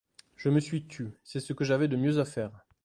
Je 0.35 0.49
me 0.49 0.59
suis 0.59 0.87
tue; 0.87 1.13
c'est 1.23 1.39
ce 1.39 1.53
que 1.53 1.63
j'avais 1.63 1.87
de 1.87 1.95
mieux 1.95 2.17
à 2.19 2.25
faire. 2.25 2.65